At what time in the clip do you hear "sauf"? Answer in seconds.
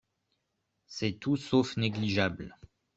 1.37-1.77